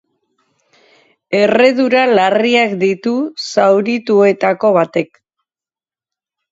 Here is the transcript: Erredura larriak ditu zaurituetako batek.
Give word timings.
Erredura 1.39 2.07
larriak 2.21 2.75
ditu 2.85 3.15
zaurituetako 3.51 4.75
batek. 4.83 5.25